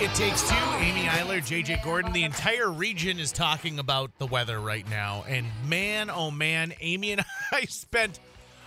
It 0.00 0.14
takes 0.14 0.48
two. 0.48 0.54
Amy 0.76 1.06
Eiler, 1.06 1.40
JJ 1.40 1.82
Gordon. 1.82 2.12
The 2.12 2.22
entire 2.22 2.70
region 2.70 3.18
is 3.18 3.32
talking 3.32 3.80
about 3.80 4.16
the 4.18 4.26
weather 4.26 4.60
right 4.60 4.88
now. 4.88 5.24
And 5.26 5.44
man, 5.66 6.08
oh 6.08 6.30
man, 6.30 6.72
Amy 6.80 7.10
and 7.10 7.24
I 7.52 7.64
spent 7.64 8.20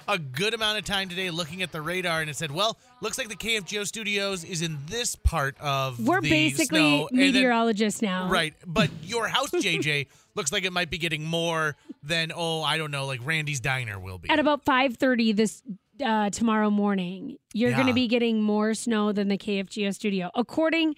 a 0.09 0.19
good 0.19 0.53
amount 0.53 0.79
of 0.79 0.83
time 0.83 1.07
today 1.07 1.29
looking 1.29 1.61
at 1.61 1.71
the 1.71 1.81
radar 1.81 2.19
and 2.19 2.29
it 2.29 2.35
said, 2.35 2.51
well, 2.51 2.77
looks 2.99 3.17
like 3.17 3.29
the 3.29 3.37
KFGO 3.37 3.87
studios 3.87 4.43
is 4.43 4.61
in 4.61 4.77
this 4.87 5.15
part 5.15 5.55
of 5.61 6.05
We're 6.05 6.19
the 6.19 6.29
basically 6.29 6.65
snow. 6.79 7.07
And 7.07 7.17
then- 7.19 7.31
meteorologists 7.33 8.01
now. 8.01 8.27
Right. 8.27 8.53
But 8.67 8.89
your 9.01 9.29
house, 9.29 9.51
JJ, 9.51 10.07
looks 10.35 10.51
like 10.51 10.65
it 10.65 10.73
might 10.73 10.89
be 10.89 10.97
getting 10.97 11.23
more 11.23 11.77
than, 12.03 12.33
oh, 12.35 12.61
I 12.61 12.77
don't 12.77 12.91
know, 12.91 13.05
like 13.05 13.21
Randy's 13.25 13.61
Diner 13.61 13.97
will 13.97 14.17
be. 14.17 14.29
At 14.29 14.39
about 14.39 14.65
5:30 14.65 15.33
this 15.33 15.63
uh, 16.03 16.29
tomorrow 16.29 16.69
morning, 16.69 17.37
you're 17.53 17.71
going 17.71 17.87
to 17.87 17.93
be 17.93 18.07
getting 18.09 18.41
more 18.41 18.73
snow 18.73 19.13
than 19.13 19.29
the 19.29 19.37
KFGO 19.37 19.93
studio, 19.95 20.29
according 20.35 20.95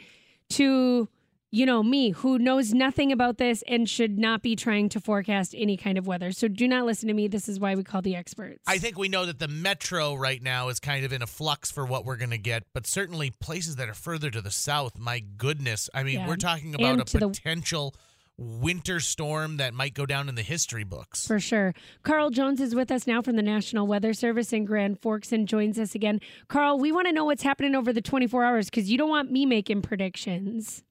to 0.58 1.08
you 1.56 1.68
know 1.68 1.84
me, 1.84 2.10
who 2.10 2.40
knows 2.40 2.74
nothing 2.74 3.12
about 3.12 3.38
this 3.38 3.64
and 3.68 3.88
should 3.88 4.18
not 4.18 4.42
be 4.42 4.56
trying 4.56 4.90
to 4.90 5.00
forecast 5.00 5.54
any 5.56 5.78
kind 5.78 6.00
of 6.00 6.08
weather. 6.08 6.32
So 6.32 6.48
do 6.48 6.68
not 6.68 6.86
listen 6.88 7.08
to 7.10 7.14
me. 7.14 7.28
This 7.28 7.48
is 7.48 7.60
why 7.60 7.76
we 7.76 7.84
call 7.84 8.02
the 8.02 8.16
experts. 8.16 8.58
I 8.66 8.80
think 8.80 8.98
we 8.98 9.08
know 9.08 9.28
that 9.28 9.38
the 9.38 9.48
metro 9.48 10.16
right 10.16 10.42
now 10.42 10.70
is 10.70 10.80
kind 10.80 11.06
of 11.06 11.14
in 11.14 11.22
a 11.22 11.28
flux 11.28 11.70
for 11.72 11.86
what 11.86 12.06
we're 12.06 12.16
going 12.18 12.32
to 12.32 12.40
get, 12.40 12.64
but 12.74 12.88
certainly 12.88 13.30
places 13.30 13.76
that 13.76 13.88
are 13.88 13.94
further 13.94 14.32
to 14.32 14.42
the 14.42 14.50
south, 14.50 14.98
my 14.98 15.20
goodness. 15.20 15.92
I 15.94 16.02
mean, 16.02 16.22
Yeah. 16.22 16.28
we're 16.28 16.38
talking 16.38 16.74
about 16.74 16.88
And 16.94 17.02
a 17.02 17.06
to 17.06 17.20
the- 17.20 17.28
potential 17.30 17.94
winter 18.38 19.00
storm 19.00 19.58
that 19.58 19.74
might 19.74 19.94
go 19.94 20.06
down 20.06 20.30
in 20.30 20.36
the 20.36 20.42
history 20.42 20.84
books. 20.84 21.28
For 21.28 21.40
sure. 21.40 21.74
Carl 22.04 22.30
Jones 22.30 22.60
is 22.60 22.74
with 22.76 22.92
us 22.92 23.06
now 23.06 23.22
from 23.22 23.36
the 23.36 23.42
National 23.42 23.88
Weather 23.88 24.14
Service 24.14 24.54
in 24.54 24.66
Grand 24.66 25.00
Forks 25.02 25.32
and 25.32 25.48
joins 25.48 25.80
us 25.80 25.96
again. 25.96 26.20
Carl, 26.48 26.80
we 26.80 26.92
want 26.92 27.08
to 27.08 27.14
know 27.14 27.26
what's 27.26 27.44
happening 27.44 27.76
over 27.76 27.94
the 27.94 28.02
24 28.02 28.44
hours 28.44 28.70
because 28.70 28.90
you 28.90 28.98
don't 28.98 29.10
want 29.10 29.32
me 29.32 29.46
making 29.46 29.82
predictions. 29.82 30.84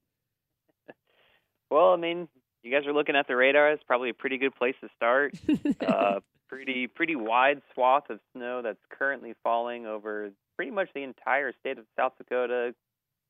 Well, 1.71 1.93
I 1.93 1.97
mean, 1.97 2.29
you 2.63 2.71
guys 2.71 2.87
are 2.87 2.93
looking 2.93 3.17
at 3.17 3.27
the 3.27 3.37
radar. 3.37 3.71
It's 3.73 3.83
probably 3.83 4.11
a 4.11 4.15
pretty 4.15 4.39
good 4.39 4.55
place 4.55 4.75
to 4.83 4.89
start. 4.97 5.35
uh, 5.87 6.21
pretty 6.49 6.87
pretty 6.87 7.17
wide 7.17 7.63
swath 7.73 8.11
of 8.11 8.21
snow 8.35 8.61
that's 8.63 8.79
currently 8.91 9.33
falling 9.43 9.87
over 9.87 10.31
pretty 10.57 10.71
much 10.71 10.89
the 10.95 11.03
entire 11.03 11.53
state 11.59 11.79
of 11.79 11.87
South 11.99 12.13
Dakota, 12.19 12.75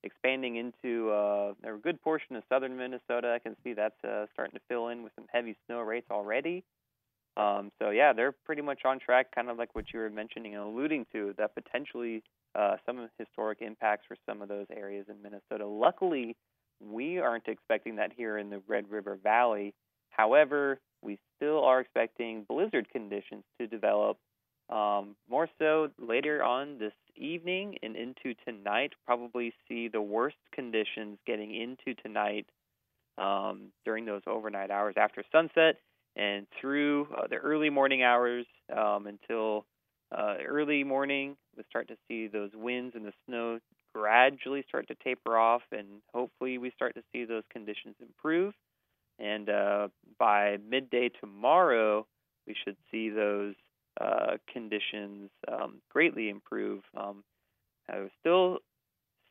expanding 0.04 0.56
into 0.56 1.10
uh, 1.10 1.52
a 1.64 1.76
good 1.82 2.00
portion 2.02 2.36
of 2.36 2.42
southern 2.48 2.76
Minnesota. 2.76 3.32
I 3.34 3.38
can 3.38 3.56
see 3.62 3.72
that's 3.72 4.02
uh, 4.04 4.26
starting 4.32 4.54
to 4.54 4.60
fill 4.68 4.88
in 4.88 5.02
with 5.02 5.12
some 5.14 5.26
heavy 5.32 5.56
snow 5.66 5.80
rates 5.80 6.08
already. 6.10 6.64
Um, 7.36 7.70
so 7.80 7.90
yeah, 7.90 8.12
they're 8.12 8.32
pretty 8.32 8.62
much 8.62 8.80
on 8.84 8.98
track, 8.98 9.34
kind 9.34 9.48
of 9.48 9.56
like 9.56 9.74
what 9.74 9.86
you 9.92 10.00
were 10.00 10.10
mentioning 10.10 10.54
and 10.54 10.64
alluding 10.64 11.06
to, 11.12 11.34
that 11.38 11.54
potentially 11.54 12.22
uh, 12.54 12.76
some 12.84 13.08
historic 13.18 13.62
impacts 13.62 14.04
for 14.06 14.16
some 14.28 14.42
of 14.42 14.48
those 14.48 14.66
areas 14.70 15.06
in 15.08 15.22
Minnesota. 15.22 15.66
Luckily, 15.66 16.36
we 16.80 17.18
aren't 17.18 17.48
expecting 17.48 17.96
that 17.96 18.12
here 18.14 18.36
in 18.38 18.50
the 18.50 18.60
Red 18.68 18.90
River 18.90 19.18
Valley. 19.22 19.72
However, 20.10 20.78
we 21.00 21.18
still 21.36 21.64
are 21.64 21.80
expecting 21.80 22.44
blizzard 22.48 22.88
conditions 22.90 23.44
to 23.58 23.66
develop 23.66 24.18
um, 24.68 25.16
more 25.28 25.48
so 25.58 25.90
later 25.98 26.42
on 26.42 26.78
this 26.78 26.92
evening 27.16 27.76
and 27.82 27.96
into 27.96 28.34
tonight. 28.46 28.92
Probably 29.06 29.52
see 29.68 29.88
the 29.88 30.02
worst 30.02 30.36
conditions 30.52 31.18
getting 31.26 31.54
into 31.54 32.00
tonight 32.00 32.46
um, 33.18 33.72
during 33.84 34.04
those 34.04 34.22
overnight 34.26 34.70
hours 34.70 34.94
after 34.96 35.22
sunset 35.30 35.76
and 36.16 36.46
through 36.60 37.08
uh, 37.16 37.26
the 37.28 37.36
early 37.36 37.70
morning 37.70 38.02
hours 38.02 38.46
um, 38.76 39.06
until 39.06 39.64
uh, 40.16 40.36
early 40.46 40.84
morning. 40.84 41.36
We 41.56 41.64
start 41.68 41.88
to 41.88 41.96
see 42.08 42.26
those 42.26 42.50
winds 42.54 42.94
and 42.94 43.04
the 43.04 43.12
snow 43.26 43.58
gradually 43.94 44.64
start 44.68 44.88
to 44.88 44.94
taper 45.02 45.36
off, 45.36 45.62
and 45.70 45.86
hopefully 46.14 46.58
we 46.58 46.70
start 46.70 46.94
to 46.94 47.02
see 47.12 47.24
those 47.24 47.44
conditions 47.52 47.94
improve. 48.00 48.54
And 49.18 49.48
uh, 49.48 49.88
by 50.18 50.56
midday 50.68 51.10
tomorrow, 51.20 52.06
we 52.46 52.56
should 52.64 52.76
see 52.90 53.10
those 53.10 53.54
uh, 54.00 54.36
conditions 54.52 55.30
um, 55.50 55.76
greatly 55.90 56.28
improve. 56.28 56.82
Um, 56.96 57.24
I 57.90 58.00
was 58.00 58.10
still 58.20 58.58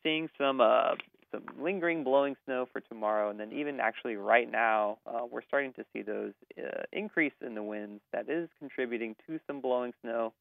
seeing 0.03 0.29
some 0.37 0.61
uh, 0.61 0.95
some 1.31 1.43
lingering 1.59 2.03
blowing 2.03 2.35
snow 2.45 2.67
for 2.71 2.81
tomorrow, 2.81 3.29
and 3.29 3.39
then 3.39 3.51
even 3.53 3.79
actually 3.79 4.15
right 4.15 4.51
now, 4.51 4.97
uh, 5.05 5.21
we're 5.29 5.43
starting 5.43 5.73
to 5.73 5.85
see 5.93 6.01
those 6.01 6.33
uh, 6.57 6.83
increase 6.91 7.33
in 7.45 7.55
the 7.55 7.63
winds. 7.63 8.01
That 8.13 8.29
is 8.29 8.49
contributing 8.59 9.15
to 9.27 9.39
some 9.47 9.61
blowing 9.61 9.93
snow 10.01 10.33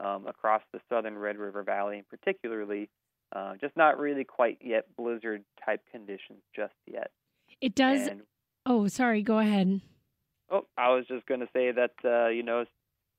um, 0.00 0.26
across 0.26 0.62
the 0.72 0.80
southern 0.88 1.16
Red 1.18 1.36
River 1.36 1.62
Valley, 1.62 1.98
and 1.98 2.08
particularly, 2.08 2.88
uh, 3.34 3.54
just 3.60 3.76
not 3.76 3.98
really 3.98 4.24
quite 4.24 4.58
yet 4.62 4.86
blizzard 4.96 5.44
type 5.64 5.82
conditions 5.92 6.40
just 6.54 6.74
yet. 6.86 7.10
It 7.60 7.74
does. 7.74 8.08
And 8.08 8.22
oh, 8.66 8.88
sorry. 8.88 9.22
Go 9.22 9.38
ahead. 9.38 9.80
Oh, 10.50 10.66
I 10.76 10.88
was 10.90 11.04
just 11.06 11.26
going 11.26 11.40
to 11.40 11.48
say 11.52 11.70
that 11.70 11.92
uh, 12.04 12.28
you 12.28 12.42
know 12.42 12.64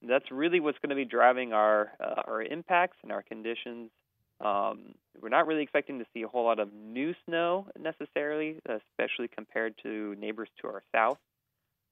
that's 0.08 0.32
really 0.32 0.60
what's 0.60 0.78
going 0.80 0.90
to 0.90 0.96
be 0.96 1.06
driving 1.06 1.54
our 1.54 1.92
uh, 2.00 2.22
our 2.28 2.42
impacts 2.42 2.98
and 3.04 3.12
our 3.12 3.22
conditions. 3.22 3.92
Um, 4.40 4.96
we're 5.22 5.30
not 5.30 5.46
really 5.46 5.62
expecting 5.62 6.00
to 6.00 6.06
see 6.14 6.24
a 6.24 6.28
whole 6.28 6.46
lot 6.46 6.60
of 6.60 6.74
new 6.74 7.14
snow 7.26 7.68
necessarily, 7.80 8.58
especially 8.66 9.28
compared 9.28 9.76
to 9.84 10.16
neighbors 10.20 10.50
to 10.62 10.68
our 10.68 10.82
south. 10.94 11.20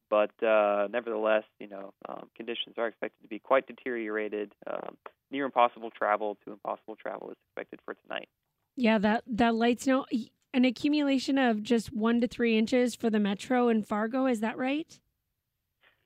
But 0.10 0.32
uh, 0.44 0.88
nevertheless, 0.92 1.44
you 1.60 1.68
know, 1.68 1.94
um, 2.08 2.30
conditions 2.36 2.76
are 2.78 2.88
expected 2.88 3.22
to 3.22 3.28
be 3.28 3.38
quite 3.38 3.68
deteriorated. 3.68 4.54
Um, 4.66 4.98
near 5.32 5.46
impossible 5.46 5.92
travel 5.92 6.38
to 6.46 6.52
impossible 6.52 6.96
travel 6.96 7.30
is 7.30 7.38
expected 7.48 7.80
for 7.86 7.94
tonight. 7.94 8.28
Yeah, 8.76 8.98
that 8.98 9.24
that 9.28 9.56
light 9.56 9.82
snow, 9.82 10.06
an 10.54 10.66
accumulation 10.66 11.38
of 11.38 11.62
just 11.62 11.94
one 11.94 12.22
to 12.22 12.28
three 12.28 12.58
inches 12.58 12.96
for 12.96 13.10
the 13.10 13.20
metro 13.20 13.68
and 13.68 13.86
Fargo. 13.86 14.26
Is 14.26 14.40
that 14.40 14.58
right? 14.58 15.00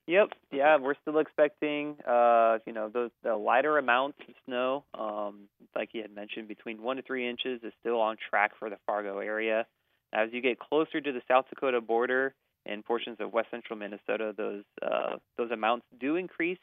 Yep. 0.08 0.30
Yeah, 0.52 0.78
we're 0.78 0.96
still 1.02 1.20
expecting, 1.20 1.96
uh, 2.06 2.60
you 2.66 2.74
know, 2.74 2.90
those 2.90 3.12
the 3.24 3.36
lighter 3.36 3.78
amounts 3.78 4.18
of 4.28 4.36
snow. 4.46 4.84
Um, 4.94 5.48
like 5.76 5.90
you 5.94 6.02
had 6.02 6.14
mentioned, 6.14 6.48
between 6.50 6.82
one 6.82 6.98
to 6.98 7.02
three 7.02 7.28
inches 7.28 7.62
is 7.64 7.72
still 7.80 8.00
on 8.02 8.18
track 8.30 8.52
for 8.60 8.70
the 8.70 8.78
Fargo 8.86 9.20
area. 9.20 9.66
As 10.12 10.30
you 10.34 10.42
get 10.42 10.60
closer 10.60 11.00
to 11.00 11.12
the 11.12 11.22
South 11.28 11.46
Dakota 11.50 11.80
border 11.80 12.34
and 12.66 12.84
portions 12.84 13.18
of 13.20 13.32
west 13.32 13.48
central 13.50 13.80
Minnesota, 13.80 14.34
those 14.36 14.64
uh, 14.82 15.16
those 15.38 15.52
amounts 15.52 15.86
do 16.00 16.18
increase 16.18 16.60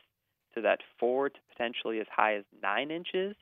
to 0.54 0.60
that 0.60 0.80
four 0.98 1.30
to 1.30 1.38
potentially 1.50 1.98
as 2.00 2.06
high 2.14 2.36
as 2.36 2.44
nine 2.62 2.90
inches. 2.90 3.34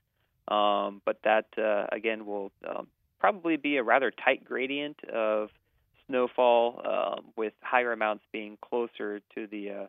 Um, 0.46 1.02
but 1.04 1.18
that 1.24 1.46
uh, 1.58 1.86
again 1.90 2.24
will 2.24 2.52
um, 2.68 2.86
probably 3.18 3.56
be 3.56 3.76
a 3.78 3.82
rather 3.82 4.12
tight 4.12 4.44
gradient 4.44 4.96
of 5.12 5.50
snowfall, 6.08 6.82
um, 6.84 7.32
with 7.36 7.52
higher 7.62 7.92
amounts 7.92 8.24
being 8.32 8.58
closer 8.62 9.20
to 9.34 9.46
the 9.46 9.70
uh, 9.70 9.86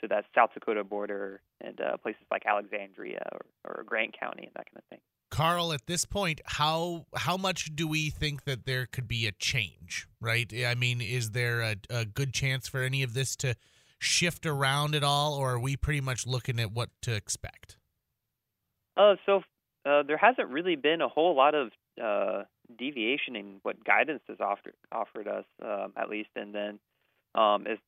to 0.00 0.08
that 0.08 0.24
South 0.34 0.50
Dakota 0.54 0.84
border 0.84 1.40
and 1.60 1.80
uh, 1.80 1.96
places 1.96 2.22
like 2.30 2.42
Alexandria 2.46 3.26
or, 3.32 3.40
or 3.64 3.84
Grant 3.84 4.18
County 4.18 4.44
and 4.44 4.52
that 4.54 4.66
kind 4.66 4.78
of 4.78 4.84
thing. 4.90 5.00
Carl, 5.30 5.72
at 5.72 5.86
this 5.86 6.04
point, 6.04 6.40
how 6.44 7.06
how 7.16 7.36
much 7.36 7.74
do 7.74 7.88
we 7.88 8.10
think 8.10 8.44
that 8.44 8.66
there 8.66 8.86
could 8.86 9.08
be 9.08 9.26
a 9.26 9.32
change? 9.32 10.06
Right? 10.20 10.52
I 10.66 10.74
mean, 10.74 11.00
is 11.00 11.30
there 11.30 11.60
a, 11.60 11.76
a 11.90 12.04
good 12.04 12.32
chance 12.32 12.68
for 12.68 12.82
any 12.82 13.02
of 13.02 13.14
this 13.14 13.34
to 13.36 13.56
shift 13.98 14.46
around 14.46 14.94
at 14.94 15.02
all, 15.02 15.34
or 15.34 15.54
are 15.54 15.60
we 15.60 15.76
pretty 15.76 16.00
much 16.00 16.26
looking 16.26 16.60
at 16.60 16.72
what 16.72 16.90
to 17.02 17.14
expect? 17.14 17.78
Uh, 18.96 19.16
so 19.26 19.42
uh, 19.84 20.02
there 20.06 20.16
hasn't 20.16 20.50
really 20.50 20.76
been 20.76 21.00
a 21.00 21.08
whole 21.08 21.34
lot 21.34 21.54
of 21.54 21.70
uh, 22.02 22.44
deviation 22.78 23.36
in 23.36 23.56
what 23.62 23.82
guidance 23.84 24.22
has 24.28 24.38
offered 24.40 24.74
offered 24.92 25.28
us, 25.28 25.44
um, 25.62 25.92
at 25.96 26.08
least. 26.08 26.30
And 26.36 26.54
then, 26.54 26.78
um, 27.34 27.66
as 27.66 27.78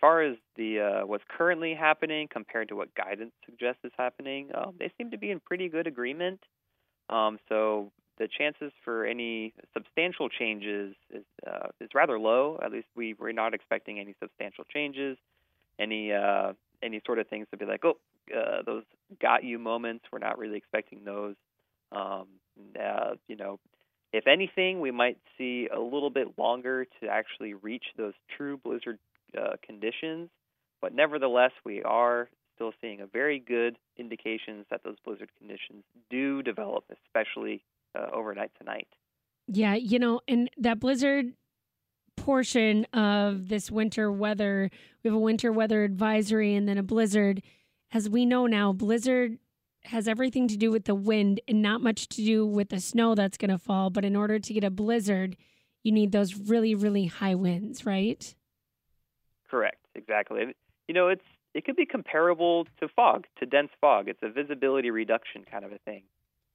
far 0.00 0.22
as 0.22 0.36
the 0.56 0.80
uh, 0.80 1.06
what's 1.06 1.24
currently 1.28 1.74
happening 1.74 2.28
compared 2.30 2.68
to 2.68 2.76
what 2.76 2.94
guidance 2.94 3.32
suggests 3.44 3.80
is 3.84 3.92
happening, 3.96 4.50
um, 4.54 4.74
they 4.78 4.90
seem 4.98 5.10
to 5.10 5.18
be 5.18 5.30
in 5.30 5.40
pretty 5.40 5.68
good 5.68 5.86
agreement. 5.86 6.40
Um, 7.10 7.38
so 7.48 7.90
the 8.18 8.28
chances 8.28 8.72
for 8.84 9.04
any 9.04 9.54
substantial 9.72 10.28
changes 10.28 10.94
is 11.12 11.24
uh, 11.46 11.68
is 11.80 11.88
rather 11.94 12.18
low. 12.18 12.58
At 12.62 12.72
least 12.72 12.88
we 12.94 13.14
we're 13.14 13.32
not 13.32 13.54
expecting 13.54 13.98
any 13.98 14.14
substantial 14.20 14.64
changes, 14.64 15.16
any 15.78 16.12
uh, 16.12 16.52
any 16.82 17.00
sort 17.06 17.18
of 17.18 17.28
things 17.28 17.46
to 17.50 17.56
be 17.56 17.64
like, 17.64 17.84
oh, 17.84 17.96
uh, 18.36 18.62
those 18.64 18.84
got 19.20 19.44
you 19.44 19.58
moments. 19.58 20.04
We're 20.12 20.18
not 20.18 20.38
really 20.38 20.56
expecting 20.56 21.04
those. 21.04 21.34
Um, 21.92 22.26
uh, 22.80 23.14
you 23.28 23.36
know, 23.36 23.58
if 24.12 24.26
anything, 24.26 24.80
we 24.80 24.90
might 24.90 25.18
see 25.36 25.68
a 25.74 25.78
little 25.78 26.10
bit 26.10 26.38
longer 26.38 26.86
to 27.00 27.08
actually 27.08 27.54
reach 27.54 27.84
those 27.96 28.14
true 28.36 28.56
blizzard 28.56 28.98
uh, 29.36 29.56
conditions. 29.62 30.30
But 30.80 30.94
nevertheless, 30.94 31.52
we 31.64 31.82
are 31.82 32.28
still 32.54 32.72
seeing 32.80 33.00
a 33.00 33.06
very 33.06 33.38
good 33.38 33.76
indications 33.96 34.66
that 34.70 34.82
those 34.82 34.96
blizzard 35.04 35.30
conditions 35.38 35.84
do 36.10 36.42
develop, 36.42 36.84
especially 37.04 37.62
uh, 37.94 38.06
overnight 38.12 38.50
tonight. 38.58 38.88
Yeah, 39.46 39.74
you 39.74 39.98
know, 39.98 40.20
and 40.28 40.50
that 40.58 40.80
blizzard 40.80 41.32
portion 42.16 42.84
of 42.92 43.48
this 43.48 43.70
winter 43.70 44.10
weather, 44.10 44.70
we 45.02 45.08
have 45.08 45.14
a 45.14 45.20
winter 45.20 45.52
weather 45.52 45.84
advisory 45.84 46.54
and 46.54 46.68
then 46.68 46.78
a 46.78 46.82
blizzard. 46.82 47.42
As 47.92 48.08
we 48.08 48.26
know 48.26 48.46
now, 48.46 48.72
blizzard 48.72 49.38
has 49.88 50.08
everything 50.08 50.48
to 50.48 50.56
do 50.56 50.70
with 50.70 50.84
the 50.84 50.94
wind 50.94 51.40
and 51.48 51.60
not 51.60 51.80
much 51.80 52.08
to 52.08 52.24
do 52.24 52.46
with 52.46 52.70
the 52.70 52.80
snow 52.80 53.14
that's 53.14 53.36
going 53.36 53.50
to 53.50 53.58
fall. 53.58 53.90
But 53.90 54.04
in 54.04 54.16
order 54.16 54.38
to 54.38 54.52
get 54.54 54.64
a 54.64 54.70
blizzard, 54.70 55.36
you 55.82 55.92
need 55.92 56.12
those 56.12 56.36
really, 56.36 56.74
really 56.74 57.06
high 57.06 57.34
winds, 57.34 57.86
right? 57.86 58.34
Correct. 59.50 59.78
Exactly. 59.94 60.54
You 60.86 60.94
know, 60.94 61.08
it's 61.08 61.24
it 61.54 61.64
could 61.64 61.76
be 61.76 61.86
comparable 61.86 62.66
to 62.80 62.88
fog, 62.88 63.26
to 63.40 63.46
dense 63.46 63.70
fog. 63.80 64.08
It's 64.08 64.22
a 64.22 64.28
visibility 64.28 64.90
reduction 64.90 65.44
kind 65.50 65.64
of 65.64 65.72
a 65.72 65.78
thing. 65.78 66.02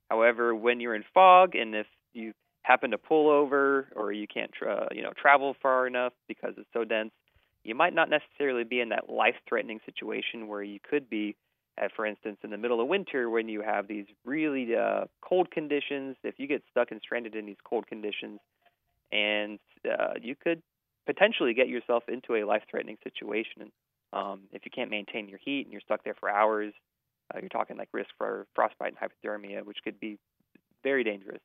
However, 0.10 0.56
when 0.56 0.80
you're 0.80 0.96
in 0.96 1.04
fog, 1.14 1.56
and 1.56 1.76
if 1.76 1.88
you 2.14 2.34
happen 2.62 2.92
to 2.92 2.98
pull 2.98 3.30
over 3.30 3.90
or 3.96 4.12
you 4.12 4.28
can't, 4.28 4.52
tra- 4.52 4.88
you 4.94 5.02
know, 5.02 5.12
travel 5.20 5.56
far 5.62 5.88
enough 5.88 6.14
because 6.28 6.54
it's 6.58 6.70
so 6.72 6.84
dense, 6.84 7.12
you 7.64 7.76
might 7.76 7.94
not 7.94 8.10
necessarily 8.10 8.64
be 8.64 8.80
in 8.80 8.90
that 8.90 9.10
life-threatening 9.10 9.80
situation 9.86 10.48
where 10.48 10.64
you 10.64 10.80
could 10.80 11.10
be, 11.10 11.36
at, 11.78 11.92
for 11.96 12.06
instance, 12.06 12.38
in 12.44 12.50
the 12.52 12.58
middle 12.58 12.80
of 12.80 12.88
winter 12.88 13.30
when 13.30 13.50
you 13.50 13.62
have 13.62 13.88
these 13.88 14.06
really 14.25 14.75
uh, 14.75 15.06
cold 15.22 15.50
conditions. 15.52 16.16
If 16.24 16.36
you 16.38 16.48
get 16.48 16.64
stuck 16.70 16.92
and 16.92 17.02
stranded 17.02 17.36
in 17.36 17.46
these 17.46 17.58
cold 17.64 17.88
conditions, 17.88 18.40
and 19.12 19.60
uh, 19.86 20.14
you 20.22 20.36
could 20.36 20.62
potentially 21.06 21.54
get 21.54 21.68
yourself 21.68 22.04
into 22.08 22.36
a 22.36 22.46
life-threatening 22.46 22.98
situation. 23.04 23.72
Um, 24.14 24.42
if 24.52 24.64
you 24.66 24.72
can't 24.74 24.92
maintain 24.92 25.28
your 25.28 25.40
heat 25.44 25.64
and 25.66 25.72
you're 25.72 25.81
stuck 25.81 26.04
there 26.04 26.16
for 26.20 26.30
hours, 26.30 26.74
uh, 27.34 27.40
you're 27.40 27.50
talking 27.50 27.78
like 27.78 27.90
risk 27.92 28.10
for 28.18 28.46
frostbite 28.56 28.94
and 28.94 28.98
hypothermia, 28.98 29.66
which 29.66 29.78
could 29.84 30.00
be 30.00 30.18
very 30.84 31.04
dangerous. 31.04 31.42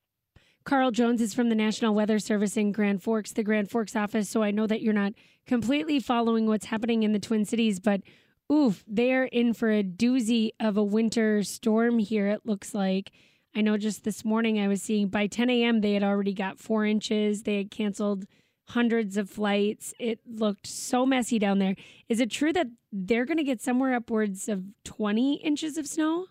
Carl 0.65 0.91
Jones 0.91 1.23
is 1.23 1.33
from 1.33 1.49
the 1.49 1.55
National 1.55 1.95
Weather 1.95 2.19
Service 2.19 2.57
in 2.57 2.73
Grand 2.73 3.03
Forks, 3.03 3.33
the 3.33 3.43
Grand 3.43 3.71
Forks 3.71 3.97
office. 3.97 4.29
So 4.29 4.43
I 4.43 4.51
know 4.51 4.67
that 4.67 4.83
you're 4.83 4.93
not 4.93 5.15
completely 5.47 5.99
following 5.99 6.47
what's 6.47 6.67
happening 6.67 7.05
in 7.05 7.13
the 7.13 7.19
Twin 7.19 7.47
Cities, 7.47 7.81
but 7.81 8.03
oof, 8.51 8.85
they're 8.87 9.25
in 9.25 9.53
for 9.53 9.71
a 9.71 9.83
doozy 9.83 10.51
of 10.61 10.77
a 10.77 10.83
winter 10.83 11.43
storm 11.43 11.99
here, 11.99 12.29
it 12.29 12.43
looks 12.45 12.75
like. 12.75 13.13
I 13.55 13.61
know 13.61 13.77
just 13.77 14.05
this 14.05 14.25
morning 14.25 14.61
I 14.61 14.69
was 14.69 14.83
seeing 14.83 15.09
by 15.09 15.27
10 15.27 15.51
a.m. 15.51 15.81
they 15.81 15.95
had 15.95 16.03
already 16.03 16.35
got 16.35 16.59
four 16.59 16.85
inches. 16.85 17.43
They 17.43 17.57
had 17.57 17.71
canceled 17.71 18.27
hundreds 18.69 19.17
of 19.17 19.31
flights. 19.31 19.95
It 19.99 20.21
looked 20.27 20.67
so 20.67 21.07
messy 21.07 21.39
down 21.39 21.59
there. 21.59 21.75
Is 22.09 22.21
it 22.21 22.31
true 22.31 22.53
that 22.53 22.69
they're 22.93 23.25
going 23.25 23.39
to 23.39 23.45
get 23.45 23.61
somewhere 23.61 23.95
upwards 23.95 24.49
of 24.49 24.65
20 24.85 25.37
inches 25.37 25.79
of 25.79 25.87
snow? 25.87 26.27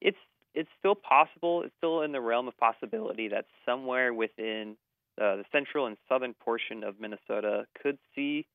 It's 0.00 0.18
it's 0.54 0.70
still 0.78 0.94
possible. 0.94 1.62
It's 1.62 1.74
still 1.76 2.00
in 2.00 2.12
the 2.12 2.20
realm 2.20 2.48
of 2.48 2.56
possibility 2.56 3.28
that 3.28 3.44
somewhere 3.66 4.14
within 4.14 4.76
uh, 5.20 5.36
the 5.36 5.44
central 5.52 5.86
and 5.86 5.98
southern 6.08 6.32
portion 6.32 6.82
of 6.82 6.98
Minnesota 6.98 7.66
could 7.82 7.98
see 8.14 8.46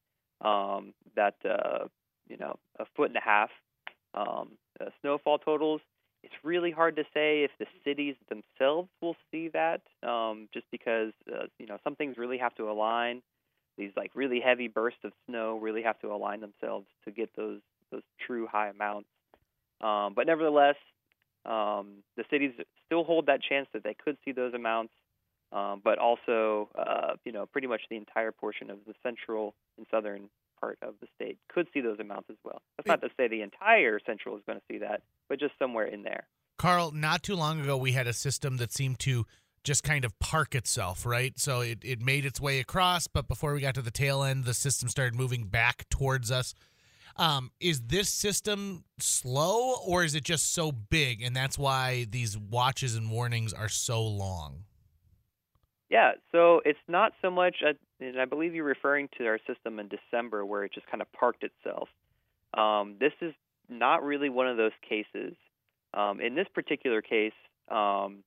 um, 0.41 0.94
that 1.15 1.35
uh, 1.45 1.85
you 2.27 2.38
know 2.38 2.57
a 2.79 2.85
foot 2.95 3.09
and 3.09 3.18
a 3.18 3.21
half 3.21 3.50
um, 4.13 4.51
uh, 4.79 4.89
snowfall 5.01 5.39
totals. 5.39 5.81
It's 6.23 6.33
really 6.44 6.71
hard 6.71 6.95
to 6.97 7.03
say 7.13 7.44
if 7.44 7.51
the 7.59 7.65
cities 7.83 8.15
themselves 8.29 8.89
will 9.01 9.15
see 9.31 9.50
that, 9.50 9.81
um, 10.07 10.50
just 10.53 10.68
because 10.71 11.13
uh, 11.31 11.45
you 11.57 11.65
know 11.65 11.77
some 11.83 11.95
things 11.95 12.18
really 12.18 12.38
have 12.38 12.56
to 12.56 12.69
align. 12.69 13.21
These 13.77 13.91
like 13.95 14.12
really 14.13 14.39
heavy 14.39 14.68
bursts 14.68 15.00
of 15.03 15.13
snow 15.27 15.57
really 15.57 15.81
have 15.81 16.00
to 16.00 16.12
align 16.13 16.41
themselves 16.41 16.85
to 17.06 17.12
get 17.12 17.29
those 17.35 17.59
those 17.91 18.03
true 18.25 18.47
high 18.51 18.69
amounts. 18.69 19.09
Um, 19.81 20.13
but 20.15 20.27
nevertheless, 20.27 20.75
um, 21.45 22.03
the 22.17 22.24
cities 22.29 22.51
still 22.85 23.03
hold 23.03 23.25
that 23.25 23.41
chance 23.41 23.67
that 23.74 23.83
they 23.83 23.95
could 23.95 24.17
see 24.24 24.31
those 24.31 24.53
amounts, 24.53 24.94
um, 25.51 25.81
but 25.83 25.97
also, 25.97 26.69
uh, 26.77 27.15
you 27.25 27.31
know, 27.31 27.45
pretty 27.45 27.67
much 27.67 27.81
the 27.89 27.97
entire 27.97 28.31
portion 28.31 28.69
of 28.69 28.77
the 28.85 28.94
central 29.01 29.56
and 29.77 29.88
southern 29.89 30.29
part 30.62 30.78
of 30.81 30.94
the 31.02 31.08
state 31.16 31.38
could 31.50 31.68
see 31.74 31.81
those 31.81 32.00
amounts 32.00 32.30
as 32.30 32.38
well. 32.46 32.62
That's 32.78 32.88
not 32.88 33.02
to 33.02 33.10
say 33.18 33.28
the 33.28 33.42
entire 33.42 34.00
central 34.06 34.38
is 34.38 34.44
going 34.46 34.60
to 34.60 34.66
see 34.72 34.78
that, 34.78 35.02
but 35.28 35.40
just 35.40 35.54
somewhere 35.60 35.86
in 35.86 36.04
there. 36.04 36.28
Carl, 36.58 36.92
not 36.92 37.24
too 37.24 37.36
long 37.36 37.60
ago, 37.60 37.75
we 37.75 37.92
had 37.94 38.08
a 38.08 38.13
system 38.13 38.58
that 38.58 38.72
seemed 38.72 39.00
to 39.00 39.25
just 39.63 39.84
kind 39.84 40.06
of 40.06 40.18
park 40.19 40.56
itself, 40.56 41.06
right? 41.06 41.38
So 41.40 41.62
it, 41.62 41.80
it 41.84 42.02
made 42.02 42.25
its 42.25 42.40
way 42.40 42.60
across, 42.60 43.08
but 43.08 43.28
before 43.28 43.54
we 43.54 43.62
got 43.62 43.75
to 43.75 43.81
the 43.81 43.92
tail 43.92 44.24
end, 44.24 44.46
the 44.46 44.54
system 44.54 44.88
started 44.88 45.16
moving 45.16 45.46
back 45.46 45.86
towards 45.90 46.31
us. 46.31 46.54
Um, 47.18 47.52
is 47.60 47.81
this 47.81 48.10
system 48.10 48.86
slow 49.00 49.75
or 49.86 50.04
is 50.04 50.16
it 50.16 50.24
just 50.24 50.54
so 50.54 50.72
big 50.72 51.22
and 51.22 51.36
that's 51.36 51.58
why 51.58 52.06
these 52.10 52.38
watches 52.38 52.96
and 52.96 53.12
warnings 53.12 53.54
are 53.54 53.69
so 53.69 54.02
long? 54.02 54.63
Yeah, 55.91 56.13
so 56.31 56.61
it's 56.63 56.79
not 56.88 57.11
so 57.21 57.29
much, 57.29 57.57
and 57.99 58.17
I 58.17 58.23
believe 58.23 58.55
you're 58.55 58.63
referring 58.63 59.09
to 59.17 59.25
our 59.27 59.39
system 59.45 59.77
in 59.77 59.89
December 59.89 60.45
where 60.45 60.63
it 60.63 60.73
just 60.73 60.88
kind 60.88 61.01
of 61.01 61.11
parked 61.11 61.43
itself. 61.43 61.89
Um, 62.53 62.95
this 62.97 63.11
is 63.19 63.33
not 63.67 64.01
really 64.01 64.29
one 64.29 64.47
of 64.47 64.55
those 64.55 64.71
cases. 64.88 65.33
Um, 65.93 66.21
in 66.21 66.33
this 66.33 66.47
particular 66.55 67.01
case, 67.01 67.33
um, 67.69 68.23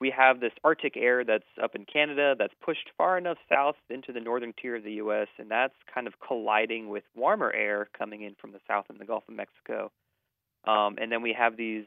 we 0.00 0.10
have 0.16 0.40
this 0.40 0.52
Arctic 0.64 0.96
air 0.96 1.22
that's 1.22 1.44
up 1.62 1.74
in 1.74 1.84
Canada 1.84 2.34
that's 2.38 2.54
pushed 2.64 2.90
far 2.96 3.18
enough 3.18 3.36
south 3.46 3.76
into 3.90 4.10
the 4.14 4.20
northern 4.20 4.54
tier 4.60 4.76
of 4.76 4.84
the 4.84 4.92
U.S., 4.92 5.28
and 5.38 5.50
that's 5.50 5.74
kind 5.94 6.06
of 6.06 6.14
colliding 6.26 6.88
with 6.88 7.04
warmer 7.14 7.52
air 7.52 7.88
coming 7.96 8.22
in 8.22 8.36
from 8.40 8.52
the 8.52 8.60
south 8.66 8.86
in 8.88 8.96
the 8.96 9.04
Gulf 9.04 9.24
of 9.28 9.34
Mexico. 9.34 9.92
Um, 10.66 10.96
and 10.98 11.12
then 11.12 11.20
we 11.20 11.34
have 11.38 11.58
these 11.58 11.84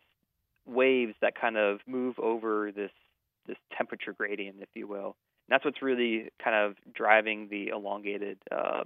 waves 0.68 1.16
that 1.22 1.34
kind 1.40 1.58
of 1.58 1.80
move 1.88 2.20
over 2.20 2.72
this 2.72 2.92
this 3.48 3.58
temperature 3.76 4.14
gradient, 4.14 4.58
if 4.62 4.70
you 4.74 4.88
will. 4.88 5.16
And 5.48 5.50
that's 5.50 5.66
what's 5.66 5.82
really 5.82 6.30
kind 6.44 6.56
of 6.56 6.76
driving 6.94 7.48
the 7.50 7.70
elongated 7.70 8.38
uh, 8.52 8.84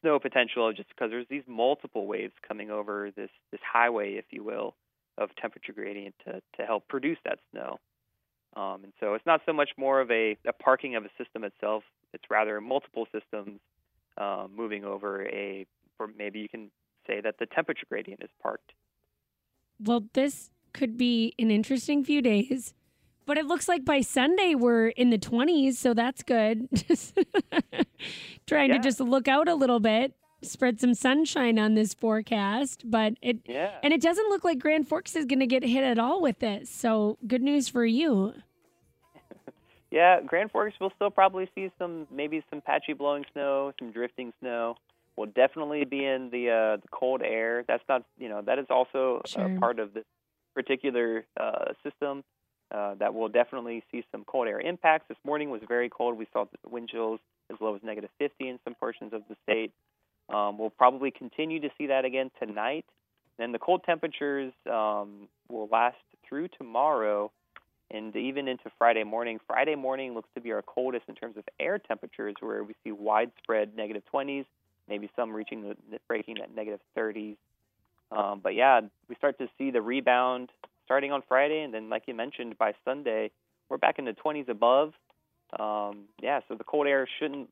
snow 0.00 0.18
potential, 0.18 0.72
just 0.72 0.88
because 0.88 1.10
there's 1.10 1.26
these 1.28 1.42
multiple 1.46 2.06
waves 2.06 2.32
coming 2.46 2.70
over 2.70 3.10
this 3.16 3.30
this 3.50 3.60
highway, 3.70 4.14
if 4.14 4.26
you 4.30 4.44
will, 4.44 4.74
of 5.18 5.30
temperature 5.36 5.72
gradient 5.72 6.14
to 6.26 6.40
to 6.58 6.66
help 6.66 6.88
produce 6.88 7.18
that 7.24 7.38
snow. 7.50 7.78
Um, 8.56 8.80
and 8.82 8.92
so 8.98 9.14
it's 9.14 9.26
not 9.26 9.42
so 9.46 9.52
much 9.52 9.70
more 9.76 10.00
of 10.00 10.10
a, 10.10 10.36
a, 10.44 10.52
parking 10.52 10.96
of 10.96 11.04
a 11.04 11.08
system 11.16 11.44
itself. 11.44 11.84
It's 12.12 12.24
rather 12.28 12.60
multiple 12.60 13.06
systems 13.12 13.60
uh, 14.18 14.48
moving 14.52 14.84
over 14.84 15.24
a, 15.24 15.66
or 16.00 16.08
maybe 16.18 16.40
you 16.40 16.48
can 16.48 16.70
say 17.06 17.20
that 17.20 17.36
the 17.38 17.46
temperature 17.46 17.86
gradient 17.88 18.22
is 18.24 18.30
parked. 18.42 18.72
Well, 19.78 20.04
this 20.14 20.50
could 20.72 20.96
be 20.96 21.32
an 21.38 21.50
interesting 21.50 22.04
few 22.04 22.20
days, 22.22 22.74
but 23.30 23.38
it 23.38 23.46
looks 23.46 23.68
like 23.68 23.84
by 23.84 24.00
Sunday 24.00 24.56
we're 24.56 24.88
in 24.88 25.10
the 25.10 25.16
20s, 25.16 25.74
so 25.74 25.94
that's 25.94 26.24
good. 26.24 26.68
Trying 28.48 28.70
yeah. 28.70 28.76
to 28.76 28.82
just 28.82 28.98
look 28.98 29.28
out 29.28 29.46
a 29.46 29.54
little 29.54 29.78
bit 29.78 30.14
spread 30.42 30.80
some 30.80 30.94
sunshine 30.94 31.56
on 31.56 31.74
this 31.74 31.94
forecast, 31.94 32.90
but 32.90 33.14
it 33.22 33.38
yeah. 33.46 33.74
and 33.84 33.92
it 33.92 34.00
doesn't 34.00 34.28
look 34.30 34.42
like 34.42 34.58
Grand 34.58 34.88
Forks 34.88 35.14
is 35.14 35.26
going 35.26 35.38
to 35.38 35.46
get 35.46 35.62
hit 35.62 35.84
at 35.84 35.96
all 35.96 36.20
with 36.20 36.40
this. 36.40 36.68
So 36.68 37.18
good 37.24 37.40
news 37.40 37.68
for 37.68 37.86
you. 37.86 38.34
yeah, 39.92 40.20
Grand 40.26 40.50
Forks 40.50 40.74
will 40.80 40.90
still 40.96 41.10
probably 41.10 41.48
see 41.54 41.70
some 41.78 42.08
maybe 42.10 42.42
some 42.50 42.60
patchy 42.60 42.94
blowing 42.94 43.24
snow, 43.32 43.72
some 43.78 43.92
drifting 43.92 44.32
snow. 44.40 44.74
We'll 45.14 45.28
definitely 45.28 45.84
be 45.84 46.04
in 46.04 46.30
the 46.30 46.50
uh, 46.50 46.76
the 46.82 46.88
cold 46.90 47.22
air. 47.22 47.64
That's 47.68 47.84
not 47.88 48.02
you 48.18 48.28
know 48.28 48.42
that 48.42 48.58
is 48.58 48.66
also 48.70 49.22
sure. 49.24 49.54
a 49.54 49.60
part 49.60 49.78
of 49.78 49.94
this 49.94 50.06
particular 50.52 51.26
uh, 51.38 51.74
system. 51.84 52.24
Uh, 52.70 52.94
that 52.94 53.12
will 53.12 53.28
definitely 53.28 53.82
see 53.90 54.04
some 54.12 54.24
cold 54.24 54.46
air 54.46 54.60
impacts. 54.60 55.06
This 55.08 55.18
morning 55.24 55.50
was 55.50 55.60
very 55.66 55.88
cold. 55.88 56.16
We 56.16 56.28
saw 56.32 56.44
wind 56.68 56.88
chills 56.88 57.18
as 57.50 57.56
low 57.60 57.74
as 57.74 57.82
negative 57.82 58.10
50 58.18 58.48
in 58.48 58.58
some 58.64 58.74
portions 58.74 59.12
of 59.12 59.22
the 59.28 59.36
state. 59.42 59.72
Um, 60.32 60.56
we'll 60.56 60.70
probably 60.70 61.10
continue 61.10 61.60
to 61.60 61.68
see 61.76 61.88
that 61.88 62.04
again 62.04 62.30
tonight. 62.38 62.84
Then 63.38 63.52
the 63.52 63.58
cold 63.58 63.82
temperatures 63.84 64.52
um, 64.70 65.28
will 65.48 65.68
last 65.72 65.96
through 66.28 66.48
tomorrow 66.56 67.32
and 67.90 68.14
even 68.14 68.46
into 68.46 68.70
Friday 68.78 69.02
morning. 69.02 69.40
Friday 69.46 69.74
morning 69.74 70.14
looks 70.14 70.28
to 70.34 70.40
be 70.40 70.52
our 70.52 70.62
coldest 70.62 71.04
in 71.08 71.14
terms 71.14 71.36
of 71.36 71.44
air 71.58 71.78
temperatures, 71.78 72.36
where 72.40 72.62
we 72.62 72.74
see 72.84 72.92
widespread 72.92 73.76
negative 73.76 74.02
20s, 74.14 74.44
maybe 74.88 75.10
some 75.16 75.32
reaching 75.32 75.62
the 75.62 75.98
breaking 76.06 76.38
at 76.38 76.54
negative 76.54 76.80
30s. 76.96 77.36
Um, 78.12 78.40
but 78.42 78.54
yeah, 78.54 78.80
we 79.08 79.14
start 79.16 79.38
to 79.38 79.48
see 79.58 79.70
the 79.70 79.82
rebound 79.82 80.50
starting 80.90 81.12
on 81.12 81.22
Friday, 81.28 81.60
and 81.62 81.72
then, 81.72 81.88
like 81.88 82.02
you 82.08 82.14
mentioned, 82.14 82.58
by 82.58 82.72
Sunday, 82.84 83.30
we're 83.68 83.78
back 83.78 84.00
in 84.00 84.04
the 84.04 84.12
20s 84.12 84.48
above. 84.48 84.92
Um, 85.56 86.06
yeah, 86.20 86.40
so 86.48 86.56
the 86.56 86.64
cold 86.64 86.88
air 86.88 87.08
shouldn't 87.20 87.48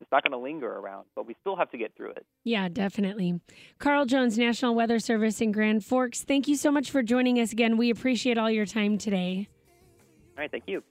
it's 0.00 0.10
not 0.10 0.24
going 0.24 0.32
to 0.32 0.38
linger 0.38 0.66
around, 0.66 1.04
but 1.14 1.28
we 1.28 1.36
still 1.42 1.54
have 1.54 1.70
to 1.70 1.78
get 1.78 1.94
through 1.96 2.10
it. 2.10 2.26
Yeah, 2.42 2.68
definitely. 2.68 3.40
Carl 3.78 4.04
Jones, 4.04 4.36
National 4.36 4.74
Weather 4.74 4.98
Service 4.98 5.40
in 5.40 5.52
Grand 5.52 5.84
Forks, 5.84 6.22
thank 6.22 6.48
you 6.48 6.56
so 6.56 6.72
much 6.72 6.90
for 6.90 7.04
joining 7.04 7.38
us 7.38 7.52
again. 7.52 7.76
We 7.76 7.88
appreciate 7.88 8.36
all 8.36 8.50
your 8.50 8.66
time 8.66 8.98
today. 8.98 9.48
All 10.36 10.42
right, 10.42 10.50
thank 10.50 10.64
you. 10.66 10.82